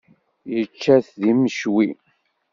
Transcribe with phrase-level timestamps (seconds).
[0.53, 1.87] Yečča-t d imecwi.